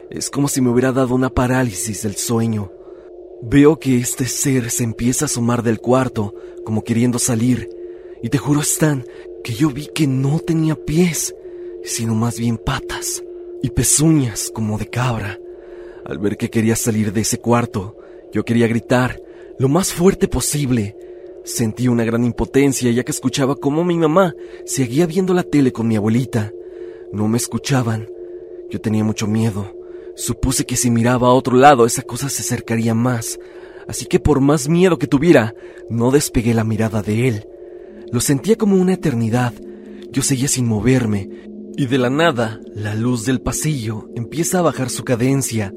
Es 0.10 0.30
como 0.30 0.48
si 0.48 0.62
me 0.62 0.70
hubiera 0.70 0.92
dado 0.92 1.14
una 1.14 1.30
parálisis 1.30 2.04
del 2.04 2.16
sueño. 2.16 2.72
Veo 3.42 3.80
que 3.80 3.98
este 3.98 4.26
ser 4.26 4.72
se 4.72 4.84
empieza 4.84 5.26
a 5.26 5.28
asomar 5.28 5.64
del 5.64 5.80
cuarto, 5.80 6.34
como 6.66 6.84
queriendo 6.84 7.20
salir, 7.20 7.70
y 8.22 8.30
te 8.30 8.38
juro, 8.38 8.62
Stan, 8.62 9.06
que 9.44 9.54
yo 9.54 9.70
vi 9.70 9.88
que 9.88 10.08
no 10.08 10.40
tenía 10.40 10.76
pies, 10.76 11.34
sino 11.84 12.16
más 12.16 12.38
bien 12.38 12.58
patas 12.58 13.24
y 13.62 13.70
pezuñas 13.70 14.52
como 14.54 14.78
de 14.78 14.88
cabra. 14.88 15.40
Al 16.06 16.18
ver 16.18 16.38
que 16.38 16.50
quería 16.50 16.76
salir 16.76 17.14
de 17.14 17.22
ese 17.22 17.40
cuarto, 17.40 17.96
yo 18.34 18.44
quería 18.44 18.68
gritar 18.68 19.22
lo 19.58 19.70
más 19.70 19.94
fuerte 19.94 20.28
posible. 20.28 20.96
Sentí 21.46 21.88
una 21.88 22.04
gran 22.04 22.24
impotencia 22.24 22.92
ya 22.92 23.04
que 23.04 23.12
escuchaba 23.12 23.56
cómo 23.56 23.84
mi 23.84 23.98
mamá 23.98 24.34
seguía 24.66 25.06
viendo 25.06 25.34
la 25.34 25.44
tele 25.44 25.72
con 25.72 25.88
mi 25.88 25.96
abuelita. 25.96 26.52
No 27.12 27.28
me 27.28 27.38
escuchaban. 27.38 28.08
Yo 28.70 28.80
tenía 28.80 29.04
mucho 29.04 29.26
miedo. 29.26 29.74
Supuse 30.16 30.66
que 30.66 30.76
si 30.76 30.92
miraba 30.92 31.30
a 31.30 31.34
otro 31.34 31.56
lado 31.56 31.86
esa 31.86 32.04
cosa 32.04 32.30
se 32.30 32.42
acercaría 32.42 32.94
más, 32.94 33.40
así 33.88 34.06
que 34.06 34.20
por 34.20 34.42
más 34.42 34.68
miedo 34.68 35.00
que 35.00 35.08
tuviera, 35.08 35.56
no 35.90 36.12
despegué 36.12 36.54
la 36.54 36.64
mirada 36.64 37.02
de 37.02 37.28
él. 37.28 37.48
Lo 38.12 38.20
sentía 38.20 38.58
como 38.58 38.76
una 38.76 38.94
eternidad. 38.94 39.54
Yo 40.12 40.22
seguía 40.22 40.48
sin 40.48 40.68
moverme, 40.68 41.30
y 41.78 41.86
de 41.86 41.98
la 41.98 42.10
nada, 42.10 42.60
la 42.76 42.96
luz 42.96 43.26
del 43.26 43.40
pasillo 43.42 44.10
empieza 44.16 44.60
a 44.60 44.64
bajar 44.64 44.90
su 44.90 45.04
cadencia. 45.04 45.74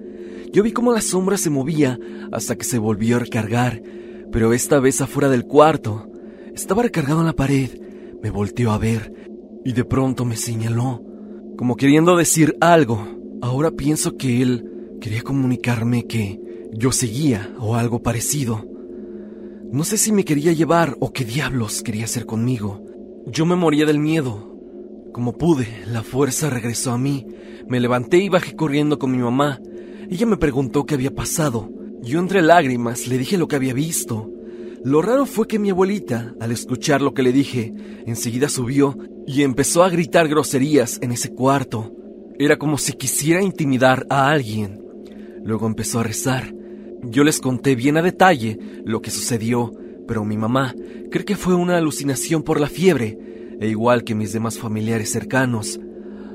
Yo 0.52 0.62
vi 0.62 0.72
cómo 0.72 0.92
la 0.92 1.00
sombra 1.00 1.38
se 1.38 1.48
movía 1.48 1.98
hasta 2.32 2.56
que 2.56 2.64
se 2.64 2.78
volvió 2.78 3.16
a 3.16 3.20
recargar, 3.20 3.82
pero 4.32 4.52
esta 4.52 4.80
vez 4.80 5.00
afuera 5.00 5.28
del 5.28 5.44
cuarto. 5.44 6.08
Estaba 6.54 6.82
recargado 6.82 7.20
en 7.20 7.26
la 7.26 7.32
pared. 7.32 7.70
Me 8.22 8.30
volteó 8.30 8.72
a 8.72 8.78
ver, 8.78 9.12
y 9.64 9.72
de 9.72 9.84
pronto 9.84 10.24
me 10.24 10.36
señaló, 10.36 11.02
como 11.62 11.76
queriendo 11.76 12.16
decir 12.16 12.56
algo. 12.60 13.06
Ahora 13.40 13.70
pienso 13.70 14.16
que 14.16 14.42
él 14.42 14.96
quería 15.00 15.22
comunicarme 15.22 16.08
que 16.08 16.40
yo 16.72 16.90
seguía 16.90 17.54
o 17.60 17.76
algo 17.76 18.02
parecido. 18.02 18.66
No 19.70 19.84
sé 19.84 19.96
si 19.96 20.10
me 20.10 20.24
quería 20.24 20.52
llevar 20.52 20.96
o 20.98 21.12
qué 21.12 21.24
diablos 21.24 21.84
quería 21.84 22.06
hacer 22.06 22.26
conmigo. 22.26 22.82
Yo 23.26 23.46
me 23.46 23.54
moría 23.54 23.86
del 23.86 24.00
miedo. 24.00 24.58
Como 25.12 25.38
pude, 25.38 25.68
la 25.86 26.02
fuerza 26.02 26.50
regresó 26.50 26.90
a 26.90 26.98
mí. 26.98 27.28
Me 27.68 27.78
levanté 27.78 28.16
y 28.18 28.28
bajé 28.28 28.56
corriendo 28.56 28.98
con 28.98 29.12
mi 29.12 29.18
mamá. 29.18 29.60
Ella 30.10 30.26
me 30.26 30.38
preguntó 30.38 30.84
qué 30.84 30.94
había 30.96 31.14
pasado. 31.14 31.70
Yo 32.02 32.18
entre 32.18 32.42
lágrimas 32.42 33.06
le 33.06 33.18
dije 33.18 33.38
lo 33.38 33.46
que 33.46 33.54
había 33.54 33.72
visto. 33.72 34.31
Lo 34.84 35.00
raro 35.00 35.26
fue 35.26 35.46
que 35.46 35.60
mi 35.60 35.70
abuelita, 35.70 36.34
al 36.40 36.50
escuchar 36.50 37.02
lo 37.02 37.14
que 37.14 37.22
le 37.22 37.32
dije, 37.32 37.72
enseguida 38.04 38.48
subió 38.48 38.96
y 39.26 39.42
empezó 39.42 39.84
a 39.84 39.90
gritar 39.90 40.26
groserías 40.26 40.98
en 41.02 41.12
ese 41.12 41.32
cuarto. 41.32 41.92
Era 42.38 42.56
como 42.56 42.78
si 42.78 42.94
quisiera 42.94 43.42
intimidar 43.42 44.06
a 44.10 44.30
alguien. 44.30 44.82
Luego 45.44 45.68
empezó 45.68 46.00
a 46.00 46.02
rezar. 46.02 46.52
Yo 47.04 47.22
les 47.22 47.40
conté 47.40 47.76
bien 47.76 47.96
a 47.96 48.02
detalle 48.02 48.58
lo 48.84 49.00
que 49.00 49.10
sucedió, 49.10 49.72
pero 50.08 50.24
mi 50.24 50.36
mamá 50.36 50.74
cree 51.10 51.24
que 51.24 51.36
fue 51.36 51.54
una 51.54 51.76
alucinación 51.76 52.42
por 52.42 52.60
la 52.60 52.68
fiebre, 52.68 53.18
e 53.60 53.68
igual 53.68 54.02
que 54.02 54.16
mis 54.16 54.32
demás 54.32 54.58
familiares 54.58 55.12
cercanos, 55.12 55.78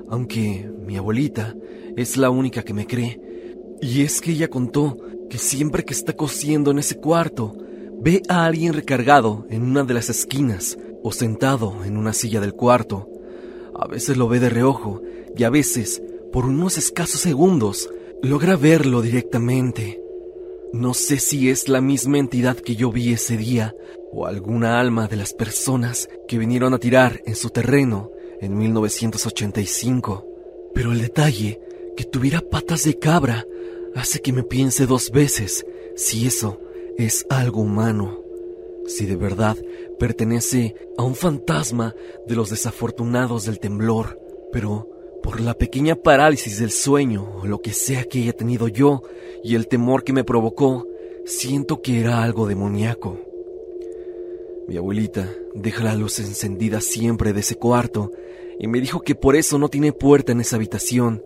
aunque 0.10 0.72
mi 0.86 0.96
abuelita 0.96 1.54
es 1.98 2.16
la 2.16 2.30
única 2.30 2.64
que 2.64 2.74
me 2.74 2.88
cree. 2.88 3.20
Y 3.82 4.04
es 4.04 4.22
que 4.22 4.32
ella 4.32 4.48
contó 4.50 4.98
que 5.30 5.38
siempre 5.38 5.84
que 5.84 5.94
está 5.94 6.14
cosiendo 6.14 6.72
en 6.72 6.80
ese 6.80 6.96
cuarto, 6.96 7.58
ve 8.00 8.22
a 8.30 8.46
alguien 8.46 8.74
recargado 8.74 9.46
en 9.50 9.64
una 9.64 9.84
de 9.84 9.94
las 9.94 10.10
esquinas 10.10 10.78
o 11.04 11.12
sentado 11.12 11.84
en 11.84 11.98
una 11.98 12.14
silla 12.14 12.40
del 12.40 12.54
cuarto. 12.54 13.10
A 13.76 13.88
veces 13.88 14.18
lo 14.18 14.28
ve 14.28 14.40
de 14.40 14.50
reojo 14.50 15.02
y 15.36 15.44
a 15.44 15.50
veces, 15.50 16.02
por 16.32 16.46
unos 16.46 16.78
escasos 16.78 17.22
segundos, 17.22 17.90
logra 18.22 18.56
verlo 18.56 19.02
directamente. 19.02 20.02
No 20.74 20.94
sé 20.94 21.20
si 21.20 21.50
es 21.50 21.70
la 21.70 21.82
misma 21.82 22.20
entidad 22.20 22.58
que 22.58 22.76
yo 22.76 22.92
vi 22.92 23.14
ese 23.14 23.38
día 23.38 23.74
o 24.12 24.26
alguna 24.26 24.80
alma 24.80 25.08
de 25.08 25.16
las 25.16 25.34
personas 25.34 26.10
que 26.28 26.38
vinieron 26.38 26.74
a 26.74 26.80
tirar 26.80 27.22
en 27.26 27.36
su 27.36 27.50
terreno 27.50 28.12
en 28.42 28.58
1985, 28.58 30.26
pero 30.74 30.92
el 30.92 31.02
detalle 31.02 31.60
que 31.96 32.04
tuviera 32.04 32.42
patas 32.42 32.84
de 32.84 33.00
cabra 33.00 33.46
hace 33.96 34.22
que 34.22 34.34
me 34.34 34.44
piense 34.44 34.86
dos 34.86 35.10
veces 35.12 35.66
si 35.96 36.28
eso 36.28 36.60
es 36.98 37.28
algo 37.30 37.62
humano, 37.62 38.24
si 38.88 39.06
de 39.06 39.16
verdad 39.16 39.56
pertenece 40.00 40.76
a 40.98 41.04
un 41.04 41.14
fantasma 41.14 41.94
de 42.26 42.36
los 42.36 42.50
desafortunados 42.50 43.46
del 43.46 43.60
temblor, 43.60 44.20
pero 44.52 44.90
por 45.22 45.40
la 45.40 45.54
pequeña 45.54 45.96
parálisis 45.96 46.60
del 46.60 46.72
sueño 46.72 47.40
o 47.42 47.46
lo 47.46 47.62
que 47.62 47.74
sea 47.74 48.06
que 48.06 48.20
haya 48.20 48.34
tenido 48.34 48.68
yo 48.68 49.04
y 49.44 49.56
el 49.56 49.68
temor 49.68 50.04
que 50.04 50.14
me 50.14 50.24
provocó, 50.24 50.88
siento 51.26 51.82
que 51.82 52.00
era 52.00 52.24
algo 52.24 52.48
demoníaco. 52.48 53.20
Mi 54.68 54.78
abuelita 54.78 55.30
deja 55.54 55.84
la 55.84 55.96
luz 55.96 56.20
encendida 56.20 56.82
siempre 56.82 57.32
de 57.32 57.42
ese 57.42 57.56
cuarto 57.56 58.12
y 58.60 58.68
me 58.68 58.82
dijo 58.82 59.02
que 59.02 59.16
por 59.16 59.36
eso 59.36 59.60
no 59.60 59.70
tiene 59.70 59.94
puerta 59.94 60.32
en 60.32 60.42
esa 60.42 60.56
habitación, 60.56 61.24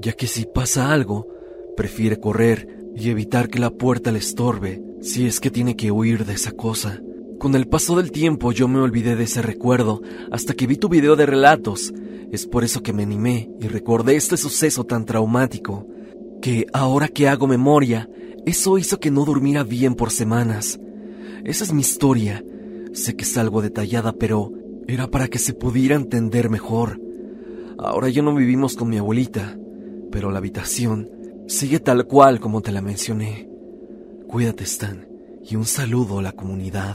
ya 0.00 0.12
que 0.12 0.26
si 0.26 0.46
pasa 0.46 0.92
algo, 0.92 1.28
prefiere 1.76 2.18
correr 2.18 2.68
y 2.94 3.10
evitar 3.10 3.48
que 3.48 3.58
la 3.58 3.70
puerta 3.70 4.10
le 4.10 4.18
estorbe 4.20 4.85
si 5.00 5.26
es 5.26 5.40
que 5.40 5.50
tiene 5.50 5.76
que 5.76 5.90
huir 5.90 6.24
de 6.24 6.34
esa 6.34 6.52
cosa. 6.52 7.00
Con 7.38 7.54
el 7.54 7.68
paso 7.68 7.96
del 7.96 8.10
tiempo 8.10 8.52
yo 8.52 8.66
me 8.66 8.80
olvidé 8.80 9.14
de 9.14 9.24
ese 9.24 9.42
recuerdo 9.42 10.02
hasta 10.30 10.54
que 10.54 10.66
vi 10.66 10.76
tu 10.76 10.88
video 10.88 11.16
de 11.16 11.26
relatos. 11.26 11.92
Es 12.32 12.46
por 12.46 12.64
eso 12.64 12.82
que 12.82 12.92
me 12.92 13.02
animé 13.02 13.50
y 13.60 13.68
recordé 13.68 14.16
este 14.16 14.36
suceso 14.36 14.84
tan 14.84 15.04
traumático, 15.04 15.86
que 16.40 16.66
ahora 16.72 17.08
que 17.08 17.28
hago 17.28 17.46
memoria, 17.46 18.08
eso 18.46 18.78
hizo 18.78 18.98
que 18.98 19.10
no 19.10 19.24
durmiera 19.24 19.64
bien 19.64 19.94
por 19.94 20.10
semanas. 20.10 20.80
Esa 21.44 21.64
es 21.64 21.72
mi 21.72 21.80
historia. 21.82 22.44
Sé 22.92 23.14
que 23.14 23.24
es 23.24 23.36
algo 23.36 23.62
detallada, 23.62 24.12
pero 24.12 24.52
era 24.88 25.08
para 25.08 25.28
que 25.28 25.38
se 25.38 25.52
pudiera 25.52 25.94
entender 25.94 26.48
mejor. 26.48 27.00
Ahora 27.78 28.08
ya 28.08 28.22
no 28.22 28.34
vivimos 28.34 28.76
con 28.76 28.88
mi 28.88 28.98
abuelita, 28.98 29.58
pero 30.10 30.30
la 30.30 30.38
habitación 30.38 31.10
sigue 31.46 31.80
tal 31.80 32.06
cual 32.06 32.40
como 32.40 32.62
te 32.62 32.72
la 32.72 32.80
mencioné. 32.80 33.55
Cuídate, 34.36 34.64
Stan, 34.64 35.08
y 35.40 35.56
un 35.56 35.64
saludo 35.64 36.18
a 36.18 36.22
la 36.22 36.32
comunidad. 36.32 36.94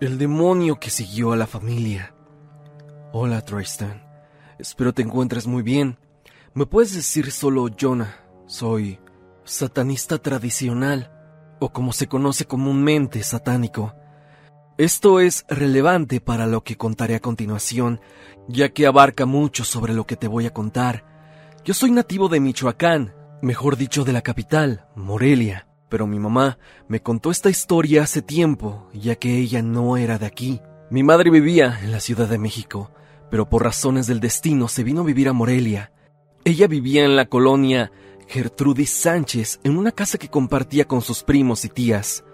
El 0.00 0.16
demonio 0.16 0.80
que 0.80 0.88
siguió 0.88 1.32
a 1.32 1.36
la 1.36 1.46
familia. 1.46 2.14
Hola, 3.12 3.44
Tristan. 3.44 4.02
Espero 4.58 4.94
te 4.94 5.02
encuentres 5.02 5.46
muy 5.46 5.62
bien. 5.62 5.98
¿Me 6.54 6.64
puedes 6.64 6.94
decir 6.94 7.30
solo 7.30 7.68
Jonah? 7.78 8.16
Soy 8.46 8.98
satanista 9.44 10.16
tradicional, 10.16 11.12
o 11.60 11.70
como 11.70 11.92
se 11.92 12.06
conoce 12.06 12.46
comúnmente, 12.46 13.22
satánico. 13.22 13.99
Esto 14.80 15.20
es 15.20 15.44
relevante 15.50 16.22
para 16.22 16.46
lo 16.46 16.64
que 16.64 16.78
contaré 16.78 17.14
a 17.14 17.20
continuación, 17.20 18.00
ya 18.48 18.70
que 18.70 18.86
abarca 18.86 19.26
mucho 19.26 19.62
sobre 19.62 19.92
lo 19.92 20.06
que 20.06 20.16
te 20.16 20.26
voy 20.26 20.46
a 20.46 20.54
contar. 20.54 21.04
Yo 21.66 21.74
soy 21.74 21.90
nativo 21.90 22.30
de 22.30 22.40
Michoacán, 22.40 23.12
mejor 23.42 23.76
dicho 23.76 24.04
de 24.04 24.14
la 24.14 24.22
capital, 24.22 24.86
Morelia, 24.96 25.68
pero 25.90 26.06
mi 26.06 26.18
mamá 26.18 26.56
me 26.88 27.02
contó 27.02 27.30
esta 27.30 27.50
historia 27.50 28.04
hace 28.04 28.22
tiempo, 28.22 28.88
ya 28.94 29.16
que 29.16 29.36
ella 29.36 29.60
no 29.60 29.98
era 29.98 30.16
de 30.16 30.24
aquí. 30.24 30.62
Mi 30.90 31.02
madre 31.02 31.28
vivía 31.28 31.78
en 31.82 31.92
la 31.92 32.00
Ciudad 32.00 32.28
de 32.28 32.38
México, 32.38 32.90
pero 33.30 33.50
por 33.50 33.62
razones 33.62 34.06
del 34.06 34.20
destino 34.20 34.66
se 34.66 34.82
vino 34.82 35.02
a 35.02 35.04
vivir 35.04 35.28
a 35.28 35.34
Morelia. 35.34 35.92
Ella 36.42 36.66
vivía 36.68 37.04
en 37.04 37.16
la 37.16 37.26
colonia 37.26 37.92
Gertrudis 38.28 38.88
Sánchez 38.88 39.60
en 39.62 39.76
una 39.76 39.92
casa 39.92 40.16
que 40.16 40.30
compartía 40.30 40.86
con 40.86 41.02
sus 41.02 41.22
primos 41.22 41.66
y 41.66 41.68
tías. 41.68 42.24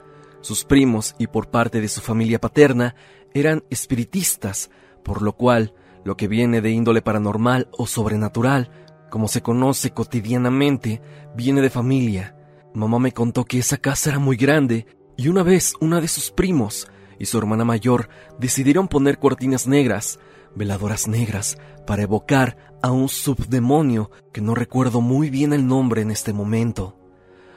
Sus 0.47 0.65
primos 0.65 1.17
y 1.19 1.27
por 1.27 1.51
parte 1.51 1.81
de 1.81 1.89
su 1.89 2.01
familia 2.01 2.41
paterna 2.41 2.95
eran 3.35 3.65
espiritistas, 3.69 4.71
por 5.03 5.21
lo 5.21 5.33
cual 5.33 5.75
lo 6.05 6.17
que 6.17 6.29
viene 6.29 6.61
de 6.61 6.71
índole 6.71 7.03
paranormal 7.03 7.69
o 7.73 7.89
sobrenatural, 7.89 8.71
como 9.11 9.27
se 9.27 9.43
conoce 9.43 9.91
cotidianamente, 9.91 11.03
viene 11.35 11.63
de 11.63 11.69
familia. 11.69 12.37
Mamá 12.75 13.01
me 13.01 13.11
contó 13.11 13.45
que 13.45 13.59
esa 13.59 13.79
casa 13.79 14.11
era 14.11 14.21
muy 14.21 14.37
grande 14.37 14.87
y 15.17 15.27
una 15.27 15.43
vez 15.43 15.75
una 15.81 16.01
de 16.01 16.07
sus 16.07 16.31
primos 16.31 16.87
y 17.19 17.27
su 17.27 17.39
hermana 17.39 17.65
mayor 17.65 18.09
decidieron 18.39 18.87
poner 18.87 19.19
cortinas 19.19 19.67
negras 19.67 20.21
veladoras 20.55 21.09
negras 21.09 21.59
para 21.89 22.05
evocar 22.05 22.57
a 22.85 22.93
un 22.93 23.09
subdemonio 23.09 24.13
que 24.33 24.43
no 24.43 24.55
recuerdo 24.55 25.01
muy 25.01 25.29
bien 25.29 25.53
el 25.53 25.67
nombre 25.67 26.03
en 26.03 26.13
este 26.13 26.33
momento. 26.33 26.97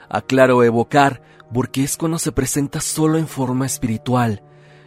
Aclaro 0.10 0.64
evocar 0.64 1.22
porque 1.54 1.84
es 1.84 1.98
cuando 1.98 2.20
se 2.20 2.32
presenta 2.32 2.80
solo 2.80 3.18
en 3.18 3.28
forma 3.28 3.66
espiritual, 3.66 4.44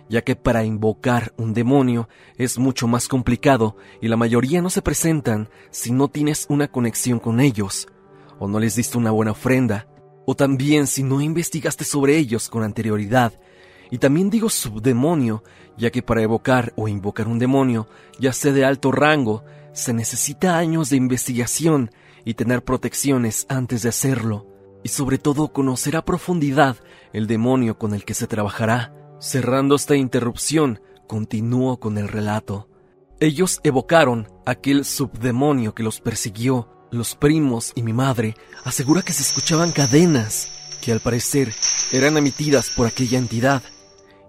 ya 0.09 0.23
que 0.23 0.37
para 0.37 0.65
invocar 0.65 1.33
un 1.37 1.55
demonio 1.55 2.09
es 2.37 2.59
mucho 2.59 2.87
más 2.87 3.09
complicado 3.09 3.77
y 4.01 4.09
la 4.09 4.17
mayoría 4.17 4.63
no 4.63 4.71
se 4.71 4.83
presentan 4.83 5.49
si 5.71 5.93
no 5.93 6.09
tienes 6.09 6.47
una 6.49 6.69
conexión 6.69 7.19
con 7.19 7.41
ellos, 7.41 7.89
o 8.39 8.49
no 8.49 8.61
les 8.61 8.77
diste 8.77 8.99
una 8.99 9.11
buena 9.11 9.33
ofrenda, 9.33 9.87
o 10.27 10.35
también 10.35 10.87
si 10.87 11.03
no 11.03 11.21
investigaste 11.21 11.85
sobre 11.85 12.17
ellos 12.17 12.49
con 12.49 12.63
anterioridad. 12.63 13.39
Y 13.91 13.99
también 13.99 14.31
digo 14.31 14.49
subdemonio, 14.49 15.43
ya 15.77 15.91
que 15.91 16.03
para 16.03 16.23
evocar 16.23 16.73
o 16.77 16.89
invocar 16.89 17.29
un 17.29 17.39
demonio, 17.39 17.89
ya 18.19 18.33
sea 18.33 18.53
de 18.53 18.65
alto 18.65 18.93
rango, 18.93 19.45
se 19.73 19.93
necesita 19.93 20.59
años 20.59 20.91
de 20.91 20.97
investigación 20.97 21.91
y 22.25 22.35
tener 22.35 22.63
protecciones 22.63 23.47
antes 23.49 23.83
de 23.83 23.89
hacerlo, 23.89 24.47
y 24.83 24.89
sobre 24.89 25.19
todo 25.19 25.53
conocer 25.53 25.97
a 25.97 26.05
profundidad 26.05 26.77
el 27.13 27.27
demonio 27.27 27.79
con 27.79 27.95
el 27.95 28.05
que 28.05 28.15
se 28.15 28.27
trabajará. 28.27 28.95
Cerrando 29.21 29.77
esta 29.77 29.97
interrupción, 29.97 30.81
continúo 31.07 31.79
con 31.79 31.99
el 31.99 32.09
relato. 32.09 32.69
Ellos 33.21 33.61
evocaron 33.63 34.29
aquel 34.47 34.85
subdemonio 34.85 35.75
que 35.75 35.83
los 35.83 36.01
persiguió. 36.01 36.69
Los 36.91 37.15
primos 37.15 37.73
y 37.75 37.83
mi 37.83 37.93
madre 37.93 38.35
asegura 38.65 39.03
que 39.03 39.13
se 39.13 39.23
escuchaban 39.23 39.73
cadenas 39.73 40.51
que 40.83 40.93
al 40.93 41.01
parecer 41.01 41.55
eran 41.93 42.19
emitidas 42.19 42.71
por 42.71 42.87
aquella 42.87 43.19
entidad 43.19 43.63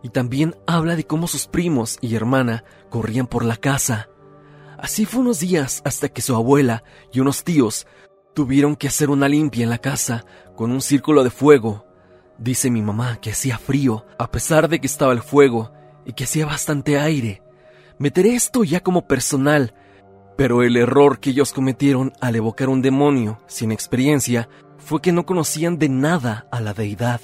y 0.04 0.10
también 0.10 0.56
habla 0.68 0.96
de 0.96 1.06
cómo 1.06 1.28
sus 1.28 1.48
primos 1.48 1.98
y 2.00 2.16
hermana 2.16 2.64
corrían 2.90 3.26
por 3.26 3.44
la 3.44 3.58
casa. 3.58 4.10
Así 4.78 5.06
fue 5.06 5.22
unos 5.22 5.40
días 5.40 5.82
hasta 5.86 6.10
que 6.10 6.22
su 6.22 6.36
abuela 6.36 6.84
y 7.12 7.22
unos 7.22 7.44
tíos 7.44 7.88
tuvieron 8.34 8.76
que 8.76 8.88
hacer 8.88 9.10
una 9.10 9.28
limpia 9.28 9.64
en 9.64 9.70
la 9.70 9.78
casa 9.78 10.26
con 10.56 10.72
un 10.72 10.82
círculo 10.82 11.24
de 11.24 11.30
fuego. 11.30 11.86
Dice 12.38 12.70
mi 12.70 12.82
mamá 12.82 13.18
que 13.22 13.32
hacía 13.32 13.58
frío, 13.58 14.06
a 14.18 14.30
pesar 14.32 14.68
de 14.70 14.80
que 14.80 14.88
estaba 14.88 15.14
el 15.14 15.22
fuego 15.22 15.72
y 16.06 16.14
que 16.14 16.24
hacía 16.24 16.46
bastante 16.46 17.00
aire. 17.00 17.42
Meteré 17.98 18.36
esto 18.36 18.64
ya 18.64 18.82
como 18.82 19.08
personal, 19.08 19.74
pero 20.36 20.64
el 20.64 20.78
error 20.78 21.20
que 21.20 21.30
ellos 21.30 21.54
cometieron 21.54 22.12
al 22.20 22.36
evocar 22.36 22.70
un 22.70 22.82
demonio 22.82 23.40
sin 23.48 23.72
experiencia 23.72 24.50
fue 24.78 25.02
que 25.02 25.12
no 25.12 25.26
conocían 25.26 25.78
de 25.78 25.90
nada 25.90 26.48
a 26.52 26.60
la 26.60 26.74
deidad 26.74 27.22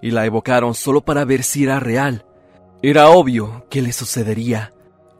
y 0.00 0.10
la 0.10 0.24
evocaron 0.26 0.74
solo 0.74 1.02
para 1.02 1.24
ver 1.24 1.42
si 1.42 1.64
era 1.64 1.80
real. 1.80 2.24
Era 2.82 3.10
obvio 3.10 3.66
que 3.68 3.82
le 3.82 3.92
sucedería. 3.92 4.72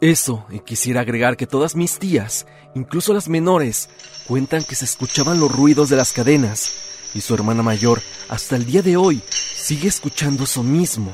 Eso, 0.02 0.44
y 0.50 0.58
quisiera 0.58 1.02
agregar 1.02 1.36
que 1.36 1.46
todas 1.46 1.76
mis 1.76 2.00
tías, 2.00 2.44
incluso 2.74 3.14
las 3.14 3.28
menores, 3.28 3.88
cuentan 4.26 4.64
que 4.64 4.74
se 4.74 4.84
escuchaban 4.84 5.38
los 5.38 5.54
ruidos 5.54 5.90
de 5.90 5.96
las 5.96 6.12
cadenas, 6.12 6.74
y 7.14 7.20
su 7.20 7.34
hermana 7.34 7.62
mayor, 7.62 8.02
hasta 8.28 8.56
el 8.56 8.66
día 8.66 8.82
de 8.82 8.96
hoy, 8.96 9.22
sigue 9.30 9.86
escuchando 9.86 10.42
eso 10.42 10.64
mismo, 10.64 11.12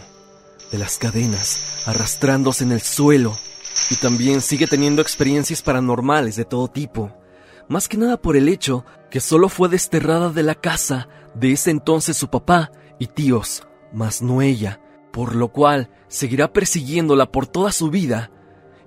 de 0.73 0.79
las 0.79 0.97
cadenas, 0.97 1.83
arrastrándose 1.85 2.65
en 2.65 2.73
el 2.73 2.81
suelo, 2.81 3.37
y 3.91 3.97
también 3.97 4.41
sigue 4.41 4.67
teniendo 4.67 5.03
experiencias 5.03 5.61
paranormales 5.61 6.37
de 6.37 6.47
todo 6.47 6.69
tipo, 6.69 7.15
más 7.69 7.89
que 7.89 7.99
nada 7.99 8.17
por 8.17 8.39
el 8.39 8.49
hecho 8.49 8.87
que 9.11 9.21
solo 9.21 9.51
fue 9.51 9.69
desterrada 9.69 10.31
de 10.31 10.45
la 10.45 10.55
casa 10.55 11.09
de 11.35 11.53
ese 11.53 11.71
entonces 11.71 12.17
su 12.17 12.31
papá 12.31 12.73
y 12.99 13.09
tíos, 13.09 13.65
mas 13.93 14.23
no 14.23 14.41
ella, 14.41 14.81
por 15.13 15.37
lo 15.37 15.53
cual 15.53 15.91
seguirá 16.09 16.55
persiguiéndola 16.55 17.31
por 17.31 17.47
toda 17.47 17.71
su 17.71 17.91
vida. 17.91 18.31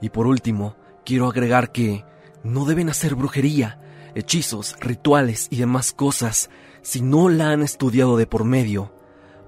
Y 0.01 0.09
por 0.09 0.27
último, 0.27 0.75
quiero 1.05 1.27
agregar 1.27 1.71
que 1.71 2.03
no 2.43 2.65
deben 2.65 2.89
hacer 2.89 3.15
brujería, 3.15 3.79
hechizos, 4.15 4.75
rituales 4.79 5.47
y 5.49 5.57
demás 5.57 5.93
cosas 5.93 6.49
si 6.81 7.01
no 7.01 7.29
la 7.29 7.51
han 7.51 7.61
estudiado 7.61 8.17
de 8.17 8.27
por 8.27 8.43
medio. 8.43 8.93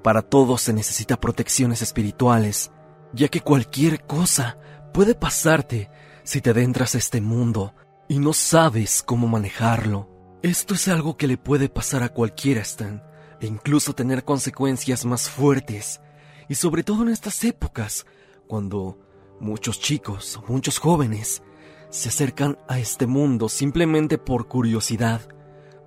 Para 0.03 0.21
todos 0.21 0.61
se 0.61 0.73
necesita 0.73 1.19
protecciones 1.19 1.81
espirituales, 1.81 2.71
ya 3.13 3.29
que 3.29 3.41
cualquier 3.41 4.05
cosa 4.05 4.57
puede 4.93 5.15
pasarte 5.15 5.89
si 6.23 6.41
te 6.41 6.51
adentras 6.51 6.95
a 6.95 6.99
este 6.99 7.19
mundo 7.19 7.73
y 8.07 8.19
no 8.19 8.33
sabes 8.33 9.01
cómo 9.01 9.27
manejarlo. 9.27 10.09
Esto 10.43 10.73
es 10.73 10.87
algo 10.87 11.17
que 11.17 11.27
le 11.27 11.37
puede 11.37 11.69
pasar 11.69 12.03
a 12.03 12.09
cualquiera, 12.09 12.61
Stan 12.61 13.01
e 13.43 13.47
incluso 13.47 13.93
tener 13.93 14.23
consecuencias 14.23 15.03
más 15.05 15.29
fuertes, 15.29 15.99
y 16.47 16.55
sobre 16.55 16.83
todo 16.83 17.03
en 17.03 17.09
estas 17.09 17.43
épocas, 17.43 18.05
cuando 18.47 18.99
muchos 19.43 19.79
chicos, 19.79 20.39
muchos 20.47 20.79
jóvenes, 20.79 21.43
se 21.89 22.09
acercan 22.09 22.57
a 22.67 22.79
este 22.79 23.05
mundo 23.05 23.49
simplemente 23.49 24.17
por 24.17 24.47
curiosidad, 24.47 25.21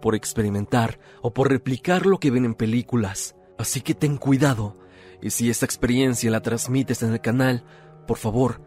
por 0.01 0.15
experimentar 0.15 1.01
o 1.23 1.33
por 1.33 1.49
replicar 1.49 2.07
lo 2.07 2.21
que 2.21 2.31
ven 2.31 2.45
en 2.45 2.55
películas. 2.55 3.35
Así 3.59 3.81
que 3.81 3.95
ten 3.95 4.19
cuidado, 4.19 4.79
y 5.23 5.31
si 5.31 5.49
esta 5.49 5.65
experiencia 5.65 6.31
la 6.31 6.43
transmites 6.43 7.03
en 7.03 7.13
el 7.13 7.21
canal, 7.21 7.65
por 8.07 8.19
favor, 8.19 8.61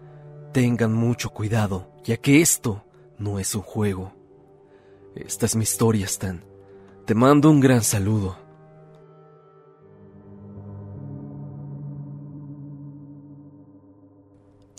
tengan 0.52 0.94
mucho 0.94 1.30
cuidado, 1.30 1.94
ya 2.04 2.18
que 2.18 2.42
esto 2.42 2.84
no 3.20 3.40
es 3.40 3.54
un 3.54 3.62
juego. 3.62 4.16
Esta 5.16 5.46
es 5.46 5.56
mi 5.56 5.64
historia, 5.64 6.06
Stan. 6.06 6.44
Te 7.06 7.14
mando 7.14 7.52
un 7.52 7.60
gran 7.60 7.84
saludo. 7.84 8.39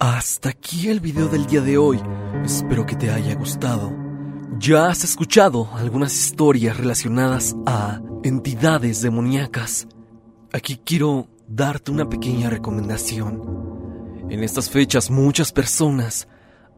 Hasta 0.02 0.48
aquí 0.48 0.88
el 0.88 0.98
video 1.00 1.28
del 1.28 1.44
día 1.44 1.60
de 1.60 1.76
hoy. 1.76 2.00
Espero 2.42 2.86
que 2.86 2.96
te 2.96 3.10
haya 3.10 3.34
gustado. 3.34 3.94
Ya 4.58 4.86
has 4.86 5.04
escuchado 5.04 5.68
algunas 5.74 6.14
historias 6.14 6.78
relacionadas 6.78 7.54
a 7.66 8.00
entidades 8.22 9.02
demoníacas. 9.02 9.86
Aquí 10.54 10.80
quiero 10.82 11.28
darte 11.46 11.90
una 11.90 12.08
pequeña 12.08 12.48
recomendación. 12.48 13.42
En 14.30 14.42
estas 14.42 14.70
fechas 14.70 15.10
muchas 15.10 15.52
personas 15.52 16.28